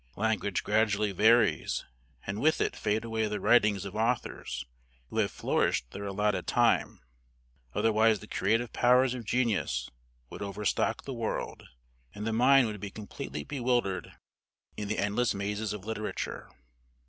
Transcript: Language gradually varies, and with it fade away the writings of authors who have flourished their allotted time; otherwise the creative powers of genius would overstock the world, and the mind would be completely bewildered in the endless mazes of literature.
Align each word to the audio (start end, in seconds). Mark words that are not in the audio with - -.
Language 0.15 0.63
gradually 0.63 1.11
varies, 1.11 1.85
and 2.25 2.41
with 2.41 2.59
it 2.59 2.75
fade 2.75 3.05
away 3.05 3.27
the 3.27 3.39
writings 3.39 3.85
of 3.85 3.95
authors 3.95 4.65
who 5.11 5.19
have 5.19 5.29
flourished 5.29 5.91
their 5.91 6.07
allotted 6.07 6.47
time; 6.47 7.01
otherwise 7.75 8.17
the 8.19 8.25
creative 8.25 8.73
powers 8.73 9.13
of 9.13 9.25
genius 9.25 9.91
would 10.31 10.41
overstock 10.41 11.03
the 11.03 11.13
world, 11.13 11.67
and 12.15 12.25
the 12.25 12.33
mind 12.33 12.65
would 12.65 12.79
be 12.81 12.89
completely 12.89 13.43
bewildered 13.43 14.13
in 14.75 14.87
the 14.87 14.97
endless 14.97 15.35
mazes 15.35 15.71
of 15.71 15.85
literature. 15.85 16.49